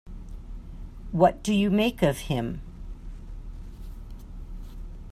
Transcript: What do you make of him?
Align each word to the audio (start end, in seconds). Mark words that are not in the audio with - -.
What 1.11 1.43
do 1.43 1.53
you 1.53 1.69
make 1.69 2.01
of 2.01 2.21
him? 2.21 2.63